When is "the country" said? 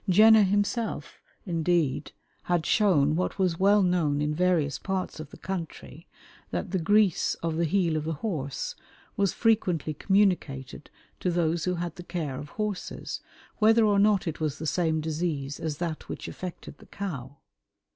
5.29-6.07